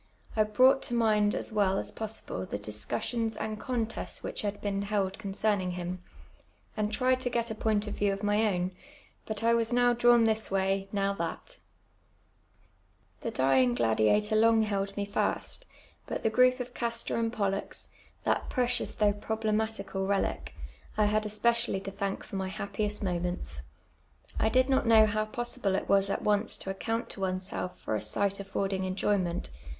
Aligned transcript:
I 0.35 0.45
brought 0.45 0.81
to 0.89 0.95
mind 0.95 1.35
as 1.35 1.51
well 1.51 1.77
as 1.77 1.91
possible 1.91 2.43
the 2.47 2.57
dis 2.57 2.87
cussions 2.87 3.37
and 3.39 3.59
contests 3.59 4.23
which 4.23 4.41
had 4.41 4.59
been 4.59 4.81
held 4.81 5.19
concerning 5.19 5.73
him, 5.73 6.01
and 6.75 6.91
tried 6.91 7.19
to 7.19 7.29
get 7.29 7.51
a 7.51 7.53
point 7.53 7.85
of 7.85 7.99
view 7.99 8.11
of 8.11 8.23
my 8.23 8.51
own; 8.51 8.71
but 9.27 9.43
I 9.43 9.53
was 9.53 9.71
now 9.71 9.93
dra\m 9.93 10.25
this 10.25 10.49
way, 10.49 10.89
now 10.91 11.13
that. 11.13 11.59
The 13.19 13.29
dying 13.29 13.75
gladiator 13.75 14.35
long 14.35 14.63
held 14.63 14.97
me 14.97 15.05
fast, 15.05 15.67
but 16.07 16.23
the 16.23 16.31
group 16.31 16.59
of 16.59 16.73
Castor 16.73 17.15
and 17.17 17.31
I'oilux, 17.31 17.89
that 18.23 18.49
precious 18.49 18.91
though 18.93 19.13
AKTIQriTIXt 19.13 19.13
AT 19.13 19.21
MANXHEIli. 19.53 19.83
prohleBfttiad 19.85 20.07
relic, 20.07 20.55
I 20.97 21.05
had 21.05 21.23
(jsf 21.25 21.45
f 21.45 21.69
'ally 21.69 21.77
to 21.79 21.91
thank 21.91 22.23
for 22.23 22.37
my 22.37 22.49
hapjneat 22.49 23.01
iii'tiiunts. 23.03 23.61
I 24.39 24.49
did 24.49 24.67
not 24.67 24.87
know 24.87 25.05
how 25.05 25.27
inmoMibie 25.27 25.75
it 25.77 25.87
wu8 25.87 26.09
ut 26.09 26.23
once 26.23 26.57
to 26.57 26.71
af 26.71 26.79
ctiunt 26.79 27.07
to 27.09 27.21
oneself 27.21 27.77
for 27.77 27.95
a 27.95 27.99
ttif^t 27.99 28.43
aifurdmg 28.43 28.95
eajoymtait. 28.95 29.49